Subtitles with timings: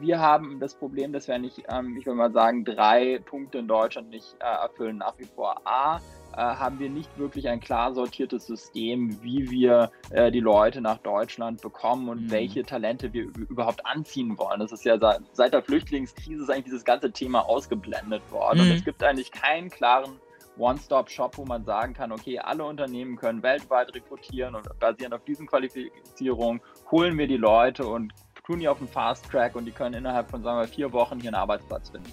[0.00, 3.68] wir haben das Problem, dass wir nicht, ähm, ich würde mal sagen, drei Punkte in
[3.68, 4.98] Deutschland nicht äh, erfüllen.
[4.98, 9.90] Nach wie vor A, äh, haben wir nicht wirklich ein klar sortiertes System, wie wir
[10.10, 12.30] äh, die Leute nach Deutschland bekommen und mhm.
[12.30, 14.60] welche Talente wir überhaupt anziehen wollen.
[14.60, 18.64] Das ist ja seit, seit der Flüchtlingskrise ist eigentlich dieses ganze Thema ausgeblendet worden.
[18.64, 18.70] Mhm.
[18.70, 20.18] Und es gibt eigentlich keinen klaren
[20.58, 25.46] One-Stop-Shop, wo man sagen kann, okay, alle Unternehmen können weltweit rekrutieren und basierend auf diesen
[25.46, 28.12] Qualifizierungen holen wir die Leute und
[28.44, 31.28] tun auf den Fast Track und die können innerhalb von, sagen wir, vier Wochen hier
[31.28, 32.12] einen Arbeitsplatz finden.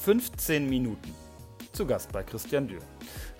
[0.00, 1.14] 15 Minuten
[1.72, 2.82] zu Gast bei Christian Dürr.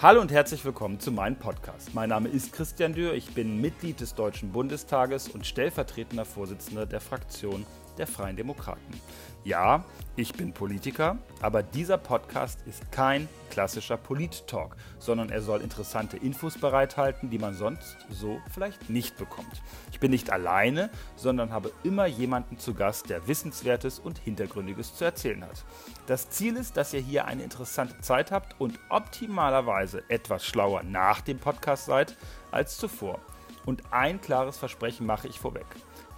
[0.00, 1.92] Hallo und herzlich willkommen zu meinem Podcast.
[1.92, 7.00] Mein Name ist Christian Dürr, ich bin Mitglied des Deutschen Bundestages und stellvertretender Vorsitzender der
[7.00, 7.66] Fraktion
[7.96, 9.00] der Freien Demokraten.
[9.48, 9.82] Ja,
[10.14, 16.58] ich bin Politiker, aber dieser Podcast ist kein klassischer Polit-Talk, sondern er soll interessante Infos
[16.58, 19.62] bereithalten, die man sonst so vielleicht nicht bekommt.
[19.90, 25.06] Ich bin nicht alleine, sondern habe immer jemanden zu Gast, der Wissenswertes und Hintergründiges zu
[25.06, 25.64] erzählen hat.
[26.06, 31.22] Das Ziel ist, dass ihr hier eine interessante Zeit habt und optimalerweise etwas schlauer nach
[31.22, 32.18] dem Podcast seid
[32.50, 33.18] als zuvor.
[33.64, 35.64] Und ein klares Versprechen mache ich vorweg.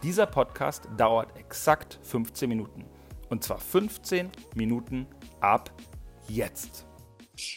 [0.02, 2.99] Dieser Podcast dauert exakt 15 Minuten.
[3.30, 5.06] Und zwar 15 Minuten
[5.40, 5.72] ab
[6.28, 6.86] jetzt.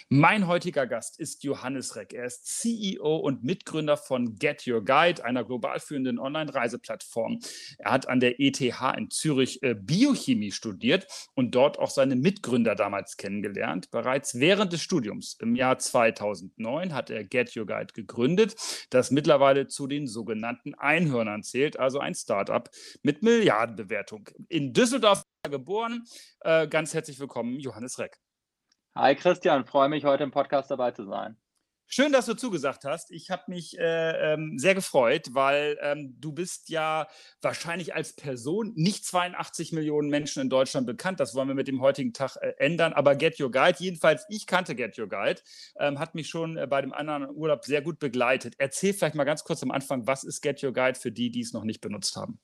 [0.09, 2.13] Mein heutiger Gast ist Johannes Reck.
[2.13, 7.39] Er ist CEO und Mitgründer von Get Your Guide, einer global führenden Online-Reiseplattform.
[7.77, 12.75] Er hat an der ETH in Zürich äh, Biochemie studiert und dort auch seine Mitgründer
[12.75, 13.91] damals kennengelernt.
[13.91, 18.55] Bereits während des Studiums im Jahr 2009 hat er Get Your Guide gegründet,
[18.89, 22.69] das mittlerweile zu den sogenannten Einhörnern zählt, also ein Startup
[23.01, 24.29] mit Milliardenbewertung.
[24.49, 26.05] In Düsseldorf geboren.
[26.39, 28.17] Äh, ganz herzlich willkommen, Johannes Reck.
[28.95, 31.35] Hi Christian, freue mich heute im Podcast dabei zu sein.
[31.85, 33.11] Schön, dass du zugesagt hast.
[33.11, 37.07] Ich habe mich äh, ähm, sehr gefreut, weil ähm, du bist ja
[37.41, 41.19] wahrscheinlich als Person nicht 82 Millionen Menschen in Deutschland bekannt.
[41.19, 42.93] Das wollen wir mit dem heutigen Tag äh, ändern.
[42.93, 45.41] Aber Get Your Guide, jedenfalls ich kannte Get Your Guide,
[45.77, 48.55] ähm, hat mich schon äh, bei dem anderen Urlaub sehr gut begleitet.
[48.59, 51.41] Erzähl vielleicht mal ganz kurz am Anfang, was ist Get Your Guide für die, die
[51.41, 52.39] es noch nicht benutzt haben?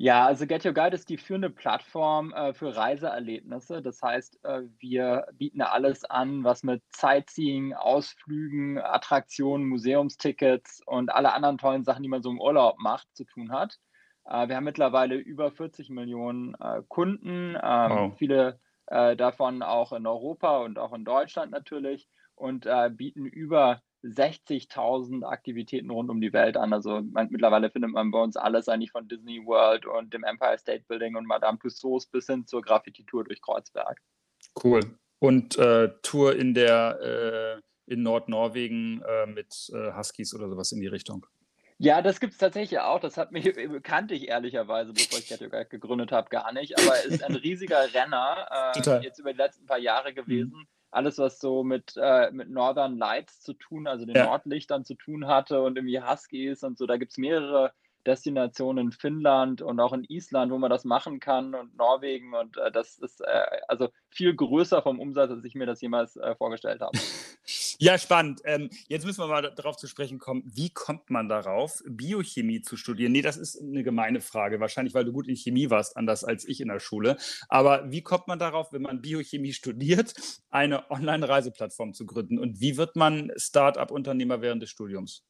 [0.00, 3.82] Ja, also Get Your Guide ist die führende Plattform äh, für Reiseerlebnisse.
[3.82, 11.32] Das heißt, äh, wir bieten alles an, was mit Sightseeing, Ausflügen, Attraktionen, Museumstickets und alle
[11.32, 13.76] anderen tollen Sachen, die man so im Urlaub macht, zu tun hat.
[14.24, 18.16] Äh, wir haben mittlerweile über 40 Millionen äh, Kunden, ähm, wow.
[18.16, 23.82] viele äh, davon auch in Europa und auch in Deutschland natürlich und äh, bieten über
[24.04, 26.72] 60.000 Aktivitäten rund um die Welt an.
[26.72, 30.58] Also man, mittlerweile findet man bei uns alles eigentlich von Disney World und dem Empire
[30.58, 34.00] State Building und Madame Tussauds bis hin zur Graffiti-Tour durch Kreuzberg.
[34.62, 34.80] Cool.
[35.18, 40.80] Und äh, Tour in der äh, in Nordnorwegen äh, mit äh, Huskies oder sowas in
[40.80, 41.26] die Richtung.
[41.78, 43.00] Ja, das gibt es tatsächlich auch.
[43.00, 43.44] Das hat mich,
[43.82, 46.78] kannte ich ehrlicherweise, bevor ich Get gegründet habe, gar nicht.
[46.78, 50.52] Aber es ist ein riesiger Renner, äh, jetzt über die letzten paar Jahre gewesen.
[50.54, 54.24] Mhm alles, was so mit, äh, mit Northern Lights zu tun, also den ja.
[54.24, 56.86] Nordlichtern zu tun hatte und irgendwie Huskies und so.
[56.86, 57.72] Da gibt es mehrere
[58.06, 62.56] Destinationen in Finnland und auch in Island, wo man das machen kann und Norwegen und
[62.56, 66.34] äh, das ist äh, also viel größer vom Umsatz, als ich mir das jemals äh,
[66.36, 66.98] vorgestellt habe.
[67.80, 68.40] Ja, spannend.
[68.44, 70.42] Ähm, jetzt müssen wir mal darauf zu sprechen kommen.
[70.44, 73.12] Wie kommt man darauf, Biochemie zu studieren?
[73.12, 74.58] Nee, das ist eine gemeine Frage.
[74.58, 77.16] Wahrscheinlich, weil du gut in Chemie warst, anders als ich in der Schule.
[77.48, 80.12] Aber wie kommt man darauf, wenn man Biochemie studiert,
[80.50, 82.40] eine Online-Reiseplattform zu gründen?
[82.40, 85.24] Und wie wird man Start-up-Unternehmer während des Studiums?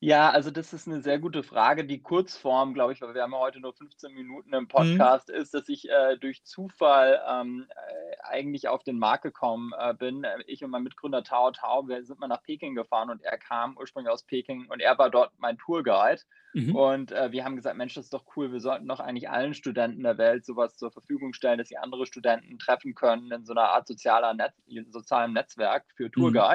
[0.00, 1.86] Ja, also das ist eine sehr gute Frage.
[1.86, 5.08] Die Kurzform, glaube ich, weil wir haben ja heute nur 15 Minuten im Mhm.
[5.08, 9.94] Podcast, ist, dass ich äh, durch Zufall ähm, äh, eigentlich auf den Markt gekommen äh,
[9.94, 10.22] bin.
[10.22, 13.38] Äh, ich und mein Mitgründer Tao Tao, wir sind mal nach Peking gefahren und er
[13.38, 16.20] kam ursprünglich aus Peking und er war dort mein Tourguide.
[16.52, 16.76] Mhm.
[16.76, 19.54] Und äh, wir haben gesagt, Mensch, das ist doch cool, wir sollten doch eigentlich allen
[19.54, 23.52] Studenten der Welt sowas zur Verfügung stellen, dass sie andere Studenten treffen können in so
[23.54, 24.54] einer Art sozialer Netz,
[24.90, 26.46] sozialem Netzwerk für Mhm.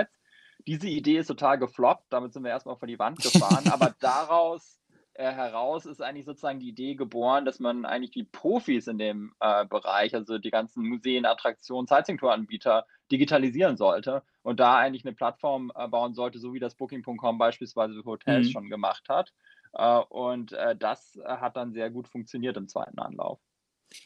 [0.68, 4.80] Diese Idee ist total gefloppt, damit sind wir erstmal vor die Wand gefahren, aber daraus
[5.14, 9.34] äh, heraus ist eigentlich sozusagen die Idee geboren, dass man eigentlich die Profis in dem
[9.40, 15.72] äh, Bereich, also die ganzen Museen, Attraktionen, Sightseeing-Tour-Anbieter digitalisieren sollte und da eigentlich eine Plattform
[15.76, 18.52] äh, bauen sollte, so wie das Booking.com beispielsweise für Hotels mhm.
[18.52, 19.34] schon gemacht hat.
[19.74, 23.40] Äh, und äh, das äh, hat dann sehr gut funktioniert im zweiten Anlauf.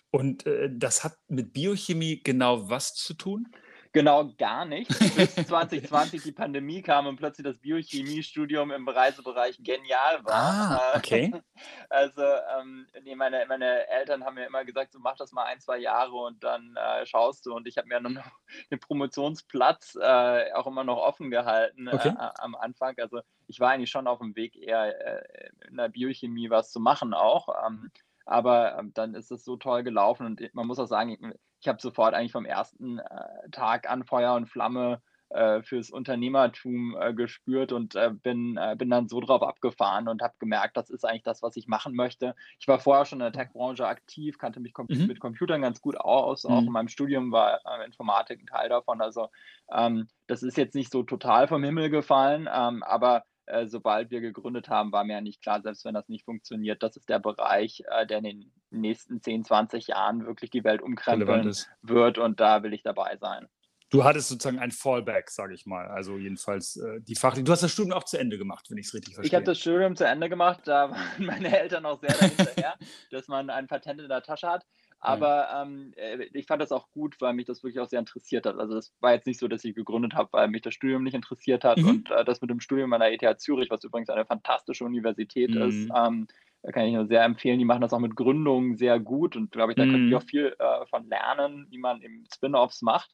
[0.09, 3.47] Und das hat mit Biochemie genau was zu tun?
[3.95, 4.89] Genau, gar nicht.
[5.15, 10.33] Bis 2020 die Pandemie kam und plötzlich das Biochemiestudium im Reisebereich genial war.
[10.33, 11.41] Ah, äh, okay.
[11.89, 12.21] Also,
[12.59, 15.77] ähm, nee, meine, meine Eltern haben mir immer gesagt, so mach das mal ein, zwei
[15.77, 17.53] Jahre und dann äh, schaust du.
[17.53, 18.21] Und ich habe mir noch
[18.69, 22.13] den Promotionsplatz äh, auch immer noch offen gehalten äh, okay.
[22.17, 22.95] am Anfang.
[22.97, 26.81] Also ich war eigentlich schon auf dem Weg, eher äh, in der Biochemie was zu
[26.81, 27.47] machen auch.
[27.65, 27.91] Ähm,
[28.25, 31.19] aber ähm, dann ist es so toll gelaufen und man muss auch sagen, ich,
[31.61, 36.95] ich habe sofort eigentlich vom ersten äh, Tag an Feuer und Flamme äh, fürs Unternehmertum
[36.99, 40.89] äh, gespürt und äh, bin, äh, bin dann so drauf abgefahren und habe gemerkt, das
[40.89, 42.35] ist eigentlich das, was ich machen möchte.
[42.59, 45.07] Ich war vorher schon in der Tech-Branche aktiv, kannte mich kom mhm.
[45.07, 46.43] mit Computern ganz gut aus.
[46.43, 46.51] Mhm.
[46.51, 49.01] Auch in meinem Studium war äh, Informatik ein Teil davon.
[49.01, 49.29] Also
[49.71, 54.21] ähm, das ist jetzt nicht so total vom Himmel gefallen, ähm, aber äh, sobald wir
[54.21, 57.19] gegründet haben, war mir ja nicht klar, selbst wenn das nicht funktioniert, das ist der
[57.19, 62.39] Bereich, äh, der in den nächsten 10, 20 Jahren wirklich die Welt umkrempeln wird und
[62.39, 63.47] da will ich dabei sein.
[63.91, 65.87] Du hattest sozusagen ein Fallback, sage ich mal.
[65.87, 67.43] Also jedenfalls äh, die fachliche.
[67.43, 69.29] Du hast das Studium auch zu Ende gemacht, wenn ich es richtig verstehe.
[69.29, 70.61] Ich habe das Studium zu Ende gemacht.
[70.65, 72.73] Da waren meine Eltern auch sehr hinterher,
[73.11, 74.65] dass man ein Patent in der Tasche hat.
[75.05, 78.45] Aber ähm, äh, ich fand das auch gut, weil mich das wirklich auch sehr interessiert
[78.45, 78.57] hat.
[78.57, 81.13] Also das war jetzt nicht so, dass ich gegründet habe, weil mich das Studium nicht
[81.13, 81.77] interessiert hat.
[81.77, 81.87] Mhm.
[81.87, 85.51] Und äh, das mit dem Studium an der ETH Zürich, was übrigens eine fantastische Universität
[85.51, 85.61] mhm.
[85.61, 86.27] ist, ähm,
[86.71, 87.59] kann ich nur sehr empfehlen.
[87.59, 89.91] Die machen das auch mit Gründungen sehr gut und glaube ich, da mhm.
[89.91, 93.13] können wir auch viel äh, von lernen, wie man eben Spin-offs macht.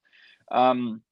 [0.50, 1.04] Ähm,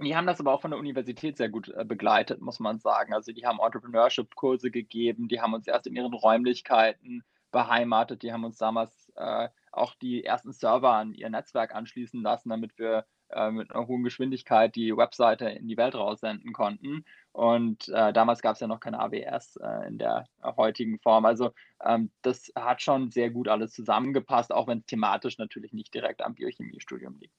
[0.00, 3.12] die haben das aber auch von der Universität sehr gut äh, begleitet, muss man sagen.
[3.12, 8.44] Also die haben Entrepreneurship-Kurse gegeben, die haben uns erst in ihren Räumlichkeiten beheimatet, die haben
[8.44, 13.50] uns damals äh, auch die ersten Server an ihr Netzwerk anschließen lassen, damit wir äh,
[13.50, 17.04] mit einer hohen Geschwindigkeit die Webseite in die Welt raussenden konnten.
[17.32, 21.26] Und äh, damals gab es ja noch keine AWS äh, in der heutigen Form.
[21.26, 21.52] Also
[21.84, 26.22] ähm, das hat schon sehr gut alles zusammengepasst, auch wenn es thematisch natürlich nicht direkt
[26.22, 27.38] am Biochemiestudium liegt.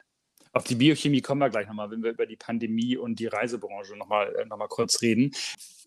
[0.51, 3.95] Auf die Biochemie kommen wir gleich nochmal, wenn wir über die Pandemie und die Reisebranche
[3.95, 5.31] nochmal äh, noch mal kurz reden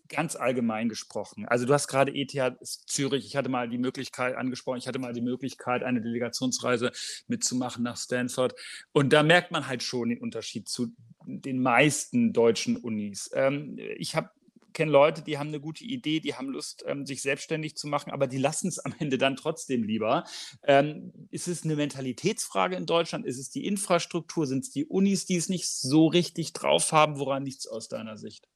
[0.09, 1.45] ganz allgemein gesprochen.
[1.47, 5.13] Also du hast gerade ETH Zürich, ich hatte mal die Möglichkeit angesprochen, ich hatte mal
[5.13, 6.91] die Möglichkeit, eine Delegationsreise
[7.27, 8.53] mitzumachen nach Stanford.
[8.91, 10.93] Und da merkt man halt schon den Unterschied zu
[11.25, 13.31] den meisten deutschen Unis.
[13.33, 14.29] Ähm, ich habe
[14.73, 18.11] kenne Leute, die haben eine gute Idee, die haben Lust, ähm, sich selbstständig zu machen,
[18.11, 20.23] aber die lassen es am Ende dann trotzdem lieber.
[20.63, 23.25] Ähm, ist es eine Mentalitätsfrage in Deutschland?
[23.25, 24.47] Ist es die Infrastruktur?
[24.47, 27.19] Sind es die Unis, die es nicht so richtig drauf haben?
[27.19, 28.47] Woran liegt es aus deiner Sicht?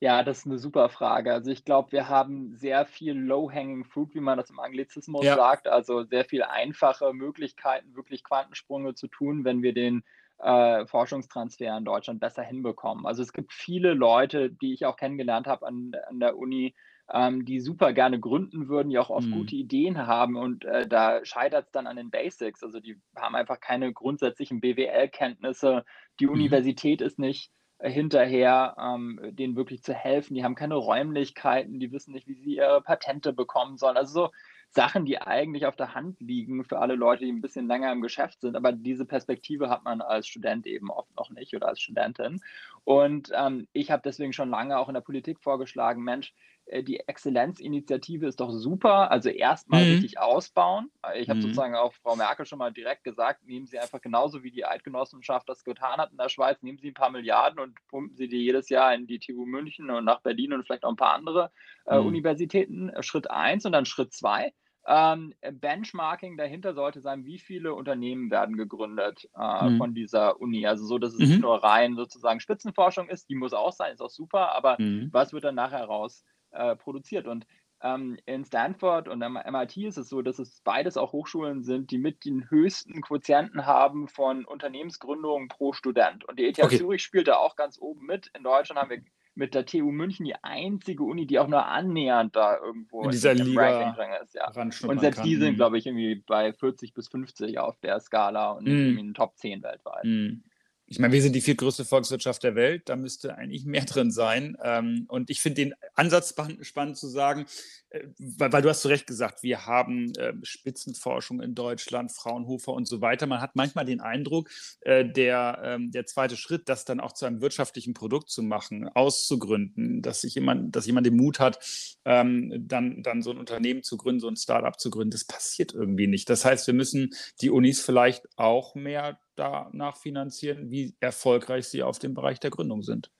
[0.00, 1.32] Ja, das ist eine super Frage.
[1.32, 5.34] Also ich glaube, wir haben sehr viel Low-Hanging Fruit, wie man das im Anglizismus ja.
[5.34, 10.04] sagt, also sehr viel einfache Möglichkeiten, wirklich Quantensprünge zu tun, wenn wir den
[10.44, 13.06] äh, Forschungstransfer in Deutschland besser hinbekommen.
[13.06, 16.74] Also es gibt viele Leute, die ich auch kennengelernt habe an, an der Uni,
[17.12, 19.32] ähm, die super gerne gründen würden, die auch oft mhm.
[19.32, 22.62] gute Ideen haben und äh, da scheitert es dann an den Basics.
[22.62, 25.84] Also die haben einfach keine grundsätzlichen BWL-Kenntnisse.
[26.20, 26.32] Die mhm.
[26.32, 27.50] Universität ist nicht
[27.80, 30.34] hinterher, ähm, denen wirklich zu helfen.
[30.34, 33.96] Die haben keine Räumlichkeiten, die wissen nicht, wie sie ihre Patente bekommen sollen.
[33.96, 34.30] Also so
[34.74, 38.02] Sachen, die eigentlich auf der Hand liegen für alle Leute, die ein bisschen länger im
[38.02, 38.56] Geschäft sind.
[38.56, 42.40] Aber diese Perspektive hat man als Student eben oft noch nicht oder als Studentin.
[42.82, 46.34] Und ähm, ich habe deswegen schon lange auch in der Politik vorgeschlagen, Mensch,
[46.66, 49.10] äh, die Exzellenzinitiative ist doch super.
[49.10, 49.92] Also erstmal mhm.
[49.92, 50.90] richtig ausbauen.
[51.16, 51.42] Ich habe mhm.
[51.42, 55.48] sozusagen auch Frau Merkel schon mal direkt gesagt, nehmen Sie einfach genauso wie die Eidgenossenschaft
[55.48, 58.42] das getan hat in der Schweiz, nehmen Sie ein paar Milliarden und pumpen Sie die
[58.42, 61.50] jedes Jahr in die TU München und nach Berlin und vielleicht auch ein paar andere
[61.86, 62.06] äh, mhm.
[62.06, 62.90] Universitäten.
[63.00, 64.52] Schritt eins und dann Schritt zwei.
[64.86, 69.78] Ähm, Benchmarking dahinter sollte sein, wie viele Unternehmen werden gegründet äh, mhm.
[69.78, 70.66] von dieser Uni.
[70.66, 71.26] Also so, dass es mhm.
[71.26, 75.08] nicht nur rein sozusagen Spitzenforschung ist, die muss auch sein, ist auch super, aber mhm.
[75.10, 77.26] was wird dann nachher raus äh, produziert.
[77.26, 77.46] Und
[77.82, 81.90] ähm, in Stanford und am MIT ist es so, dass es beides auch Hochschulen sind,
[81.90, 86.24] die mit den höchsten Quotienten haben von Unternehmensgründungen pro Student.
[86.24, 86.78] Und die ETH okay.
[86.78, 88.30] Zürich spielt da auch ganz oben mit.
[88.36, 89.02] In Deutschland haben wir
[89.34, 93.32] mit der TU München die einzige Uni, die auch nur annähernd da irgendwo in dieser
[93.32, 94.34] in Liga ist.
[94.34, 94.50] Ja.
[94.88, 95.56] Und selbst die sind, mhm.
[95.56, 98.68] glaube ich, irgendwie bei 40 bis 50 auf der Skala und mm.
[98.68, 100.04] in den Top 10 weltweit.
[100.04, 100.42] Mm
[100.86, 104.56] ich meine, wir sind die viertgrößte Volkswirtschaft der Welt, da müsste eigentlich mehr drin sein.
[104.62, 107.46] Ähm, und ich finde den Ansatz spannend zu sagen,
[107.88, 112.86] äh, weil, du hast zu Recht gesagt, wir haben äh, Spitzenforschung in Deutschland, Fraunhofer und
[112.86, 113.26] so weiter.
[113.26, 114.50] Man hat manchmal den Eindruck,
[114.80, 118.86] äh, der, ähm, der zweite Schritt, das dann auch zu einem wirtschaftlichen Produkt zu machen,
[118.88, 121.58] auszugründen, dass sich jemand, dass jemand den Mut hat,
[122.04, 125.72] ähm, dann, dann so ein Unternehmen zu gründen, so ein Startup zu gründen, das passiert
[125.72, 126.28] irgendwie nicht.
[126.28, 131.98] Das heißt, wir müssen die Unis vielleicht auch mehr danach finanzieren, wie erfolgreich sie auf
[131.98, 133.10] dem Bereich der Gründung sind.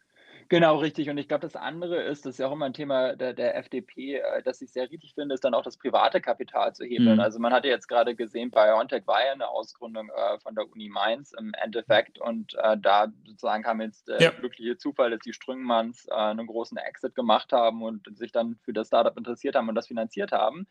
[0.49, 1.09] Genau, richtig.
[1.09, 3.57] Und ich glaube, das andere ist, das ist ja auch immer ein Thema der, der
[3.57, 7.15] FDP, äh, das ich sehr richtig finde, ist dann auch das private Kapital zu hebeln.
[7.15, 7.21] Mhm.
[7.21, 10.89] Also man hatte jetzt gerade gesehen, BioNTech war ja eine Ausgründung äh, von der Uni
[10.89, 14.31] Mainz im Endeffekt und äh, da sozusagen kam jetzt der ja.
[14.31, 18.73] glückliche Zufall, dass die Strüngmanns äh, einen großen Exit gemacht haben und sich dann für
[18.73, 20.67] das Startup interessiert haben und das finanziert haben.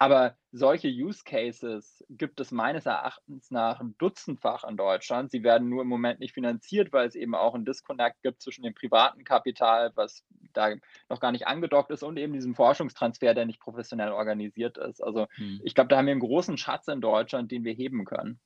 [0.00, 5.32] Aber solche Use Cases gibt es meines Erachtens nach ein Dutzendfach in Deutschland.
[5.32, 8.62] Sie werden nur im Moment nicht finanziert, weil es eben auch einen Disconnect gibt zwischen
[8.62, 10.74] dem privaten Kapital, was da
[11.08, 15.02] noch gar nicht angedockt ist, und eben diesem Forschungstransfer, der nicht professionell organisiert ist.
[15.02, 15.60] Also hm.
[15.64, 18.38] ich glaube, da haben wir einen großen Schatz in Deutschland, den wir heben können.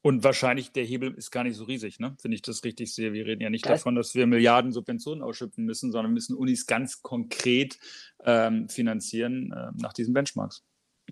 [0.00, 2.14] Und wahrscheinlich der Hebel ist gar nicht so riesig, ne?
[2.22, 3.14] Wenn ich das richtig sehe.
[3.14, 6.66] Wir reden ja nicht das davon, dass wir Milliarden Subventionen ausschütten müssen, sondern müssen Unis
[6.66, 7.78] ganz konkret
[8.22, 10.62] ähm, finanzieren äh, nach diesen Benchmarks.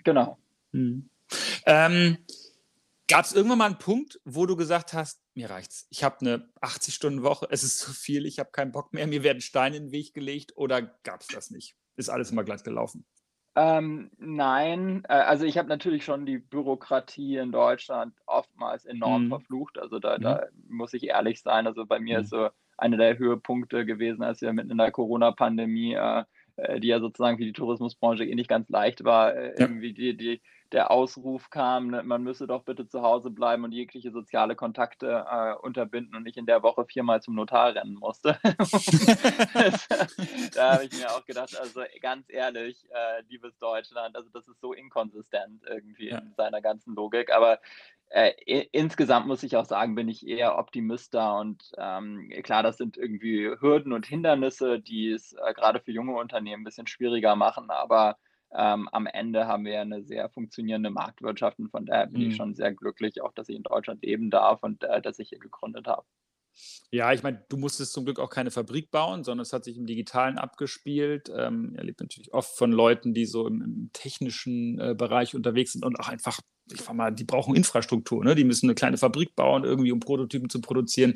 [0.04, 0.38] Genau.
[0.72, 1.08] Mhm.
[1.66, 2.18] Ähm,
[3.08, 5.86] Gab es irgendwann mal einen Punkt, wo du gesagt hast, mir reicht's.
[5.90, 9.42] Ich habe eine 80-Stunden-Woche, es ist zu viel, ich habe keinen Bock mehr, mir werden
[9.42, 11.76] Steine in den Weg gelegt oder gab es das nicht?
[11.96, 13.04] Ist alles immer glatt gelaufen?
[13.54, 19.28] Ähm, nein, äh, also ich habe natürlich schon die Bürokratie in Deutschland oftmals enorm Mhm.
[19.28, 19.78] verflucht.
[19.78, 20.22] Also da, Mhm.
[20.22, 21.66] da muss ich ehrlich sein.
[21.66, 22.36] Also bei mir ist mhm.
[22.36, 26.24] so einer der Höhepunkte gewesen, als wir mitten in der Corona-Pandemie, äh,
[26.78, 29.58] die ja sozusagen für die Tourismusbranche eh nicht ganz leicht war, äh, Ja.
[29.58, 30.40] irgendwie die, die
[30.72, 35.26] der Ausruf kam, ne, man müsse doch bitte zu Hause bleiben und jegliche soziale Kontakte
[35.30, 38.38] äh, unterbinden und ich in der Woche viermal zum Notar rennen musste.
[40.54, 44.60] da habe ich mir auch gedacht, also ganz ehrlich, äh, liebes Deutschland, also das ist
[44.60, 46.18] so inkonsistent irgendwie ja.
[46.18, 47.32] in seiner ganzen Logik.
[47.32, 47.60] Aber
[48.14, 48.32] äh,
[48.72, 52.98] insgesamt muss ich auch sagen, bin ich eher Optimist da und ähm, klar, das sind
[52.98, 57.70] irgendwie Hürden und Hindernisse, die es äh, gerade für junge Unternehmen ein bisschen schwieriger machen,
[57.70, 58.18] aber
[58.54, 62.28] ähm, am Ende haben wir eine sehr funktionierende Marktwirtschaft und von daher bin mhm.
[62.28, 65.30] ich schon sehr glücklich, auch dass ich in Deutschland leben darf und äh, dass ich
[65.30, 66.04] hier gegründet habe.
[66.90, 69.78] Ja, ich meine, du musstest zum Glück auch keine Fabrik bauen, sondern es hat sich
[69.78, 71.32] im Digitalen abgespielt.
[71.34, 75.82] Ähm, erlebt natürlich oft von Leuten, die so im, im technischen äh, Bereich unterwegs sind
[75.82, 76.40] und auch einfach,
[76.70, 78.34] ich sag mal, die brauchen Infrastruktur, ne?
[78.34, 81.14] Die müssen eine kleine Fabrik bauen, irgendwie um Prototypen zu produzieren.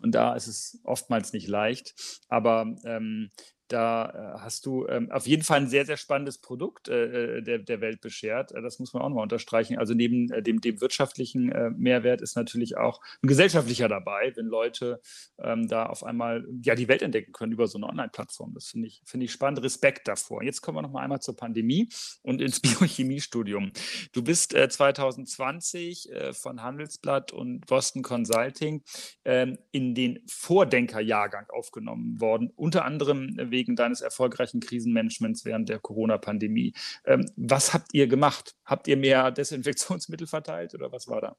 [0.00, 1.94] Und da ist es oftmals nicht leicht.
[2.28, 3.30] Aber ähm,
[3.72, 7.42] da äh, hast du ähm, auf jeden Fall ein sehr, sehr spannendes Produkt äh, äh
[7.42, 8.52] der, der Welt beschert.
[8.52, 9.78] Äh, das muss man auch nochmal unterstreichen.
[9.78, 14.46] Also neben äh, dem, dem wirtschaftlichen äh, Mehrwert ist natürlich auch ein gesellschaftlicher dabei, wenn
[14.46, 15.00] Leute
[15.38, 18.52] ähm, da auf einmal ja, die Welt entdecken können über so eine Online-Plattform.
[18.54, 19.62] Das finde ich, find ich spannend.
[19.62, 20.42] Respekt davor.
[20.42, 21.88] Jetzt kommen wir nochmal einmal zur Pandemie
[22.22, 23.72] und ins Biochemiestudium.
[24.12, 28.82] Du bist 2020 von Handelsblatt und Boston Consulting
[29.24, 35.78] ähm, in den Vordenkerjahrgang aufgenommen worden, unter anderem wegen wegen deines erfolgreichen Krisenmanagements während der
[35.78, 36.74] Corona-Pandemie.
[37.04, 38.56] Ähm, was habt ihr gemacht?
[38.64, 41.36] Habt ihr mehr Desinfektionsmittel verteilt oder was war da?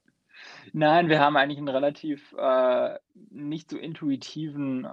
[0.72, 2.98] Nein, wir haben eigentlich einen relativ äh,
[3.30, 4.88] nicht so intuitiven äh,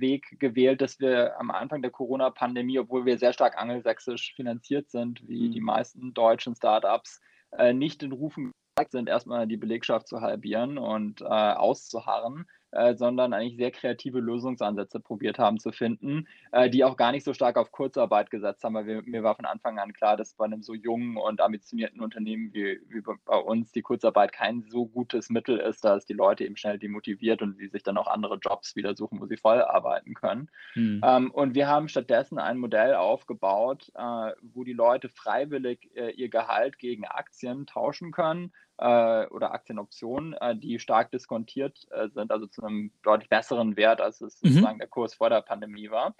[0.00, 5.26] Weg gewählt, dass wir am Anfang der Corona-Pandemie, obwohl wir sehr stark angelsächsisch finanziert sind,
[5.28, 5.52] wie mhm.
[5.52, 7.20] die meisten deutschen Startups,
[7.52, 8.52] äh, nicht in Rufen
[8.90, 15.00] sind, erstmal die Belegschaft zu halbieren und äh, auszuharren, äh, sondern eigentlich sehr kreative Lösungsansätze
[15.00, 18.74] probiert haben zu finden, äh, die auch gar nicht so stark auf Kurzarbeit gesetzt haben,
[18.74, 22.00] weil wir, mir war von Anfang an klar, dass bei einem so jungen und ambitionierten
[22.00, 26.44] Unternehmen wie, wie bei uns die Kurzarbeit kein so gutes Mittel ist, dass die Leute
[26.44, 29.62] eben schnell demotiviert und die sich dann auch andere Jobs wieder suchen, wo sie voll
[29.62, 30.50] arbeiten können.
[30.74, 31.00] Hm.
[31.04, 36.28] Ähm, und wir haben stattdessen ein Modell aufgebaut, äh, wo die Leute freiwillig äh, ihr
[36.28, 42.46] Gehalt gegen Aktien tauschen können äh, oder Aktienoptionen, äh, die stark diskontiert äh, sind, also
[42.46, 44.48] zu einem deutlich besseren Wert, als es mhm.
[44.48, 46.14] sozusagen der Kurs vor der Pandemie war.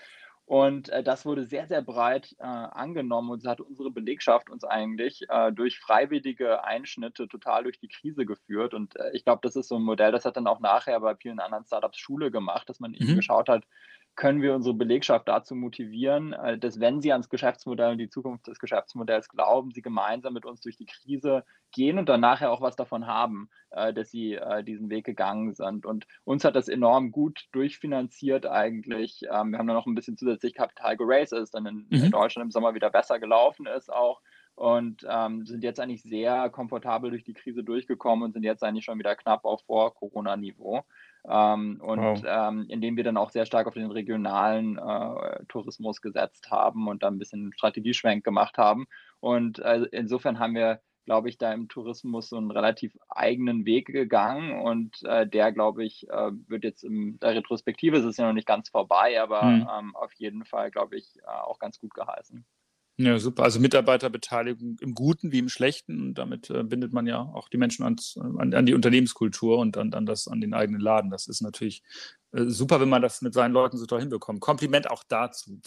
[0.47, 4.63] Und äh, das wurde sehr, sehr breit äh, angenommen und so hat unsere Belegschaft uns
[4.63, 8.73] eigentlich äh, durch freiwillige Einschnitte total durch die Krise geführt.
[8.73, 11.41] Und ich glaube, das ist so ein Modell, das hat dann auch nachher bei vielen
[11.41, 12.99] anderen Startups Schule gemacht, dass man mhm.
[12.99, 13.65] eben geschaut hat,
[14.17, 18.47] können wir unsere Belegschaft dazu motivieren, äh, dass wenn sie ans Geschäftsmodell und die Zukunft
[18.47, 22.63] des Geschäftsmodells glauben, sie gemeinsam mit uns durch die Krise gehen und dann nachher auch
[22.63, 25.85] was davon haben, äh, dass sie äh, diesen Weg gegangen sind.
[25.85, 29.23] Und uns hat das enorm gut durchfinanziert eigentlich.
[29.25, 32.11] Ähm, wir haben dann noch ein bisschen zusätzlich Kapital geraced, als es dann in, mhm.
[32.11, 34.21] Deutschland im Sommer wieder besser gelaufen ist auch
[34.57, 38.87] und ähm, sind jetzt eigentlich sehr komfortabel durch die Krise durchgekommen und sind jetzt eigentlich
[38.87, 40.83] schon wieder knapp auf Vor-Corona-Niveau.
[41.29, 42.23] Ähm, und wow.
[42.25, 47.03] ähm, indem wir dann auch sehr stark auf den regionalen äh, Tourismus gesetzt haben und
[47.03, 48.87] da ein bisschen Strategieschwenk gemacht haben.
[49.21, 53.87] Und äh, insofern haben wir, glaube ich, da im Tourismus so einen relativ eigenen Weg
[53.87, 58.27] gegangen und äh, der, glaube ich, äh, wird jetzt in der Retrospektive, es ist ja
[58.27, 59.69] noch nicht ganz vorbei, aber mhm.
[59.79, 62.45] ähm, auf jeden Fall, glaube ich, äh, auch ganz gut geheißen.
[62.99, 63.43] Ja, super.
[63.43, 66.01] Also Mitarbeiterbeteiligung im Guten wie im Schlechten.
[66.01, 69.77] Und damit äh, bindet man ja auch die Menschen ans, an, an, die Unternehmenskultur und
[69.77, 71.11] an, an, das, an den eigenen Laden.
[71.11, 71.83] Das ist natürlich
[72.33, 74.41] äh, super, wenn man das mit seinen Leuten so toll hinbekommt.
[74.41, 75.61] Kompliment auch dazu.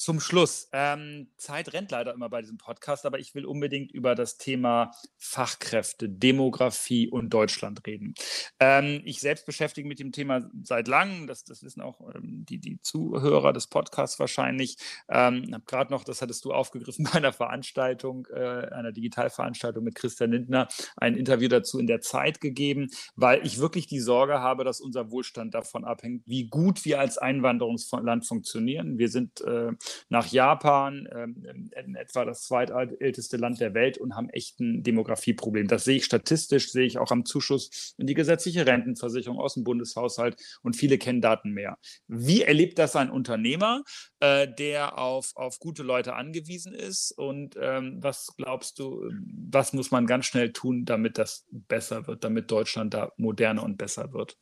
[0.00, 0.70] Zum Schluss.
[0.72, 4.92] Ähm, Zeit rennt leider immer bei diesem Podcast, aber ich will unbedingt über das Thema
[5.18, 8.14] Fachkräfte, Demografie und Deutschland reden.
[8.60, 12.46] Ähm, ich selbst beschäftige mich mit dem Thema seit langem, das, das wissen auch ähm,
[12.48, 14.78] die, die Zuhörer des Podcasts wahrscheinlich.
[15.10, 19.96] Ähm, habe gerade noch, das hattest du aufgegriffen bei einer Veranstaltung, äh, einer Digitalveranstaltung mit
[19.96, 24.64] Christian Lindner, ein Interview dazu in der Zeit gegeben, weil ich wirklich die Sorge habe,
[24.64, 28.96] dass unser Wohlstand davon abhängt, wie gut wir als Einwanderungsland funktionieren.
[28.96, 29.72] Wir sind äh,
[30.08, 35.68] nach Japan, ähm, etwa das zweitälteste Land der Welt und haben echt ein Demografieproblem.
[35.68, 39.64] Das sehe ich statistisch, sehe ich auch am Zuschuss in die gesetzliche Rentenversicherung aus dem
[39.64, 41.78] Bundeshaushalt und viele kennen Daten mehr.
[42.08, 43.82] Wie erlebt das ein Unternehmer,
[44.20, 49.10] äh, der auf, auf gute Leute angewiesen ist und ähm, was glaubst du,
[49.50, 53.76] was muss man ganz schnell tun, damit das besser wird, damit Deutschland da moderner und
[53.76, 54.36] besser wird?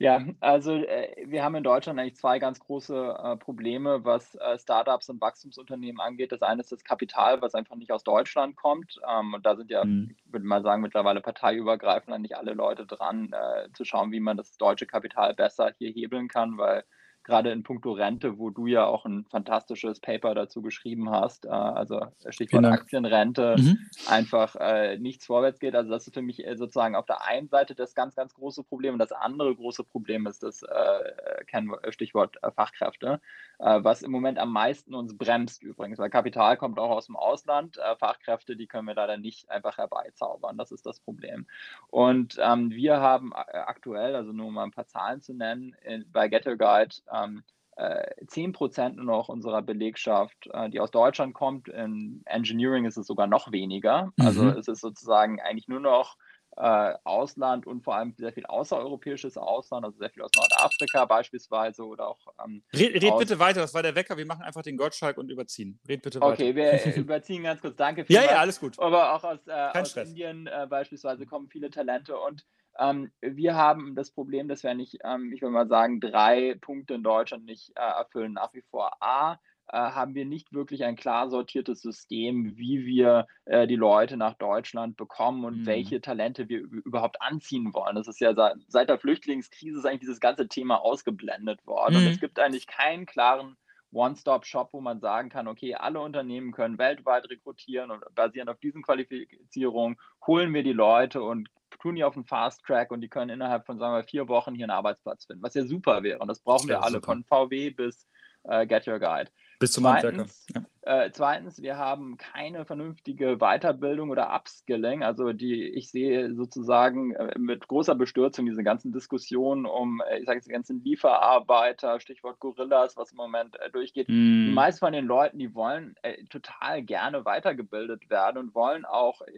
[0.00, 4.58] Ja, also äh, wir haben in Deutschland eigentlich zwei ganz große äh, Probleme, was äh,
[4.58, 6.32] Startups und Wachstumsunternehmen angeht.
[6.32, 8.98] Das eine ist das Kapital, was einfach nicht aus Deutschland kommt.
[9.06, 10.16] Ähm, und da sind ja, mhm.
[10.16, 14.38] ich würde mal sagen, mittlerweile parteiübergreifend eigentlich alle Leute dran, äh, zu schauen, wie man
[14.38, 16.82] das deutsche Kapital besser hier hebeln kann, weil
[17.24, 21.48] gerade in puncto Rente, wo du ja auch ein fantastisches Paper dazu geschrieben hast, äh,
[21.48, 22.74] also Stichwort genau.
[22.74, 23.78] Aktienrente, mhm.
[24.08, 25.74] einfach äh, nichts vorwärts geht.
[25.74, 28.64] Also das ist für mich äh, sozusagen auf der einen Seite das ganz, ganz große
[28.64, 33.20] Problem und das andere große Problem ist das äh, Stichwort äh, Fachkräfte,
[33.58, 37.16] äh, was im Moment am meisten uns bremst übrigens, weil Kapital kommt auch aus dem
[37.16, 41.46] Ausland, Fachkräfte, die können wir leider nicht einfach herbeizaubern, das ist das Problem.
[41.88, 45.74] Und ähm, wir haben aktuell, also nur um mal ein paar Zahlen zu nennen,
[46.12, 47.42] bei Get Your Guide ähm,
[47.76, 51.68] äh, 10% nur noch unserer Belegschaft, äh, die aus Deutschland kommt.
[51.68, 54.12] In Engineering ist es sogar noch weniger.
[54.18, 54.50] Also mhm.
[54.50, 56.16] es ist sozusagen eigentlich nur noch
[56.56, 61.84] äh, Ausland und vor allem sehr viel außereuropäisches Ausland, also sehr viel aus Nordafrika beispielsweise
[61.84, 62.18] oder auch.
[62.44, 64.16] Ähm, red, red bitte weiter, das war der Wecker.
[64.16, 65.80] Wir machen einfach den Gottschalk und überziehen.
[65.88, 66.32] Red bitte weiter.
[66.32, 67.76] Okay, wir überziehen ganz kurz.
[67.76, 68.04] Danke.
[68.08, 68.78] ja, ja, alles gut.
[68.78, 72.44] Aber auch aus, äh, aus Indien äh, beispielsweise kommen viele Talente und
[72.80, 76.94] ähm, wir haben das Problem, dass wir nicht, ähm, ich würde mal sagen, drei Punkte
[76.94, 78.32] in Deutschland nicht äh, erfüllen.
[78.32, 79.38] Nach wie vor A,
[79.72, 84.34] äh, haben wir nicht wirklich ein klar sortiertes System, wie wir äh, die Leute nach
[84.34, 85.66] Deutschland bekommen und mhm.
[85.66, 87.94] welche Talente wir überhaupt anziehen wollen.
[87.94, 92.00] Das ist ja seit, seit der Flüchtlingskrise ist eigentlich dieses ganze Thema ausgeblendet worden.
[92.00, 92.06] Mhm.
[92.06, 93.56] Und es gibt eigentlich keinen klaren
[93.92, 98.82] One-Stop-Shop, wo man sagen kann, okay, alle Unternehmen können weltweit rekrutieren und basierend auf diesen
[98.82, 101.48] Qualifizierungen holen wir die Leute und
[101.80, 104.54] tun die auf den Fast Track und die können innerhalb von, sagen wir, vier Wochen
[104.54, 106.18] hier einen Arbeitsplatz finden, was ja super wäre.
[106.18, 107.06] Und das brauchen wir alle, super.
[107.06, 108.06] von VW bis
[108.44, 109.30] äh, Get Your Guide.
[109.58, 110.26] Bis zum Handwerker.
[110.54, 110.62] Ja.
[110.82, 115.02] Äh, zweitens, wir haben keine vernünftige Weiterbildung oder Upskilling.
[115.02, 120.26] Also die, ich sehe sozusagen äh, mit großer Bestürzung diese ganzen Diskussionen um, äh, ich
[120.26, 124.08] sage jetzt die ganzen Lieferarbeiter, Stichwort Gorillas, was im Moment äh, durchgeht.
[124.08, 124.12] Mm.
[124.12, 124.54] Die hm.
[124.54, 129.32] meisten von den Leuten, die wollen äh, total gerne weitergebildet werden und wollen auch äh,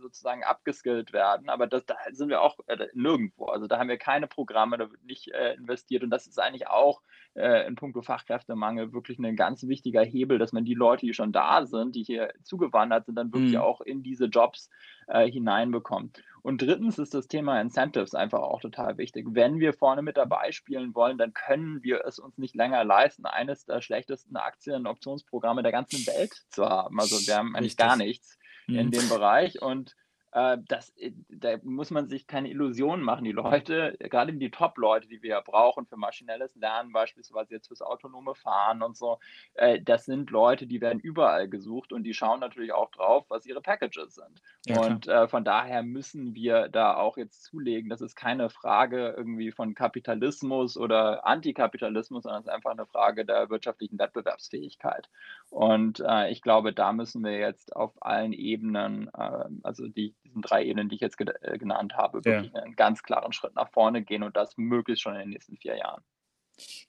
[0.00, 1.48] sozusagen abgeskillt werden.
[1.48, 2.58] Aber das, da sind wir auch
[2.94, 3.46] nirgendwo.
[3.46, 6.02] Also da haben wir keine Programme, da wird nicht investiert.
[6.02, 7.02] Und das ist eigentlich auch
[7.34, 11.66] in puncto Fachkräftemangel wirklich ein ganz wichtiger Hebel, dass man die Leute, die schon da
[11.66, 13.60] sind, die hier zugewandert sind, dann wirklich mhm.
[13.60, 14.70] auch in diese Jobs
[15.06, 16.22] äh, hineinbekommt.
[16.42, 19.26] Und drittens ist das Thema Incentives einfach auch total wichtig.
[19.30, 23.26] Wenn wir vorne mit dabei spielen wollen, dann können wir es uns nicht länger leisten,
[23.26, 27.00] eines der schlechtesten Aktien- und Optionsprogramme der ganzen Welt zu haben.
[27.00, 27.86] Also wir haben eigentlich Richtig.
[27.86, 28.78] gar nichts mhm.
[28.78, 29.96] in dem Bereich und
[30.36, 33.24] äh, das, äh, da muss man sich keine Illusionen machen.
[33.24, 37.80] Die Leute, gerade die Top-Leute, die wir ja brauchen für maschinelles Lernen, beispielsweise jetzt fürs
[37.80, 39.18] autonome Fahren und so,
[39.54, 43.46] äh, das sind Leute, die werden überall gesucht und die schauen natürlich auch drauf, was
[43.46, 44.42] ihre Packages sind.
[44.66, 47.88] Ja, und äh, von daher müssen wir da auch jetzt zulegen.
[47.88, 53.24] Das ist keine Frage irgendwie von Kapitalismus oder Antikapitalismus, sondern es ist einfach eine Frage
[53.24, 55.08] der wirtschaftlichen Wettbewerbsfähigkeit.
[55.48, 60.42] Und äh, ich glaube, da müssen wir jetzt auf allen Ebenen, äh, also die diesen
[60.42, 62.62] drei Ebenen, die ich jetzt äh, genannt habe, wirklich ja.
[62.62, 65.76] einen ganz klaren Schritt nach vorne gehen und das möglichst schon in den nächsten vier
[65.76, 66.02] Jahren.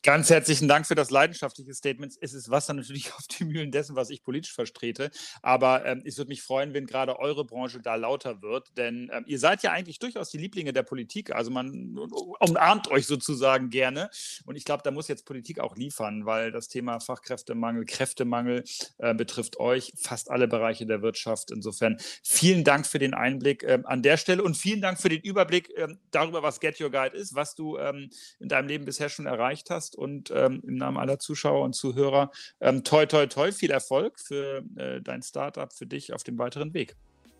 [0.03, 2.13] Ganz herzlichen Dank für das leidenschaftliche Statement.
[2.21, 5.11] Es ist Wasser natürlich auf die Mühlen dessen, was ich politisch vertrete.
[5.41, 8.69] Aber ähm, es würde mich freuen, wenn gerade eure Branche da lauter wird.
[8.77, 11.35] Denn ähm, ihr seid ja eigentlich durchaus die Lieblinge der Politik.
[11.35, 11.97] Also man
[12.39, 14.09] umarmt euch sozusagen gerne.
[14.45, 18.63] Und ich glaube, da muss jetzt Politik auch liefern, weil das Thema Fachkräftemangel, Kräftemangel
[18.99, 21.51] äh, betrifft euch, fast alle Bereiche der Wirtschaft.
[21.51, 25.21] Insofern vielen Dank für den Einblick ähm, an der Stelle und vielen Dank für den
[25.21, 29.09] Überblick ähm, darüber, was Get Your Guide ist, was du ähm, in deinem Leben bisher
[29.09, 29.95] schon erreicht erreicht hast.
[29.95, 34.63] Und ähm, im Namen aller Zuschauer und Zuhörer, ähm, toi, toi, toi, viel Erfolg für
[34.75, 36.95] äh, dein Startup, für dich auf dem weiteren Weg.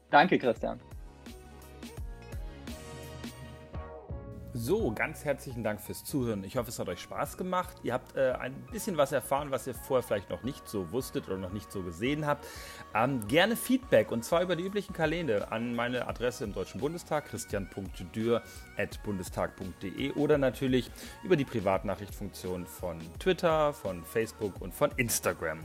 [0.09, 0.79] Danke, Christian.
[4.53, 6.43] So, ganz herzlichen Dank fürs Zuhören.
[6.43, 7.77] Ich hoffe, es hat euch Spaß gemacht.
[7.83, 11.27] Ihr habt äh, ein bisschen was erfahren, was ihr vorher vielleicht noch nicht so wusstet
[11.27, 12.47] oder noch nicht so gesehen habt.
[12.95, 17.25] Ähm, gerne Feedback und zwar über die üblichen Kanäle an meine Adresse im Deutschen Bundestag,
[17.25, 20.89] christian.dürr.bundestag.de oder natürlich
[21.23, 25.59] über die Privatnachrichtfunktion von Twitter, von Facebook und von Instagram.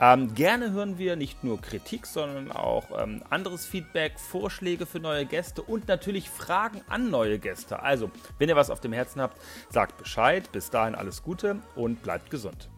[0.00, 5.26] Ähm, gerne hören wir nicht nur Kritik, sondern auch ähm, anderes Feedback, Vorschläge für neue
[5.26, 7.82] Gäste und natürlich Fragen an neue Gäste.
[7.82, 9.40] Also wenn ihr was auf dem Herzen habt,
[9.70, 10.50] sagt Bescheid.
[10.52, 12.68] Bis dahin alles Gute und bleibt gesund.